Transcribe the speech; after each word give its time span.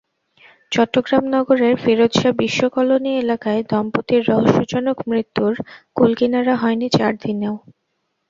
চট্টগ্রাম 0.71 1.23
নগরের 1.35 1.73
ফিরোজশাহ 1.83 2.31
বিশ্ব 2.41 2.61
কলোনি 2.69 3.11
এলাকায় 3.15 3.61
দম্পতির 3.69 4.21
রহস্যজনক 4.29 4.97
মৃত্যুর 5.07 5.53
কূলকিনারা 5.95 6.53
হয়নি 6.55 6.87
চার 6.97 7.13
দিনেও। 7.23 7.55